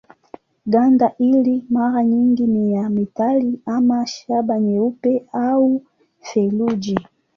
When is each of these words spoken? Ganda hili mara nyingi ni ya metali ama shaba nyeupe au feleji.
Ganda 0.65 1.07
hili 1.07 1.63
mara 1.69 2.03
nyingi 2.03 2.47
ni 2.47 2.73
ya 2.73 2.89
metali 2.89 3.59
ama 3.65 4.05
shaba 4.07 4.59
nyeupe 4.59 5.25
au 5.31 5.81
feleji. 6.21 6.99